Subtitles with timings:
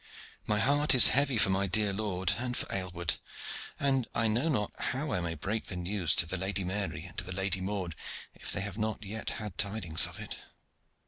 [0.47, 3.17] My heart is heavy for my dear lord and for Aylward,
[3.79, 7.15] and I know not how I may break the news to the Lady Mary and
[7.19, 7.93] to the Lady Maude,
[8.33, 10.37] if they have not yet had tidings of it."